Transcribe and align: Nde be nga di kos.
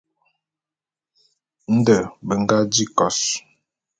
Nde 1.77 1.97
be 2.27 2.33
nga 2.41 2.57
di 2.71 2.83
kos. 2.97 3.19